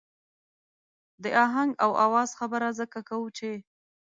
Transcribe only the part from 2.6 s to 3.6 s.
ځکه کوو چې.